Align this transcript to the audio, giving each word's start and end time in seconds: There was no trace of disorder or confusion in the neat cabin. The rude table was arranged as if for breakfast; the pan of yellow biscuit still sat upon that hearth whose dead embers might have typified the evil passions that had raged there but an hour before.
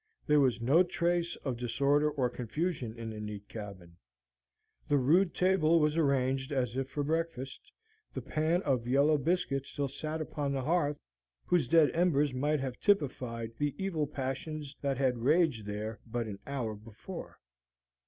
There 0.25 0.39
was 0.39 0.59
no 0.59 0.81
trace 0.81 1.35
of 1.45 1.57
disorder 1.57 2.09
or 2.09 2.27
confusion 2.27 2.97
in 2.97 3.11
the 3.11 3.19
neat 3.21 3.47
cabin. 3.47 3.97
The 4.87 4.97
rude 4.97 5.35
table 5.35 5.79
was 5.79 5.95
arranged 5.95 6.51
as 6.51 6.75
if 6.75 6.89
for 6.89 7.03
breakfast; 7.03 7.71
the 8.15 8.21
pan 8.23 8.63
of 8.63 8.87
yellow 8.87 9.19
biscuit 9.19 9.67
still 9.67 9.89
sat 9.89 10.19
upon 10.19 10.53
that 10.53 10.63
hearth 10.65 10.97
whose 11.45 11.67
dead 11.67 11.91
embers 11.93 12.33
might 12.33 12.61
have 12.61 12.79
typified 12.79 13.51
the 13.59 13.75
evil 13.77 14.07
passions 14.07 14.75
that 14.81 14.97
had 14.97 15.19
raged 15.19 15.67
there 15.67 15.99
but 16.07 16.25
an 16.25 16.39
hour 16.47 16.73
before. 16.73 17.37